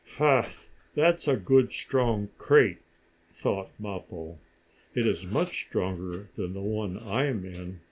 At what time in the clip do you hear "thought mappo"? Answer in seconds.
3.29-4.39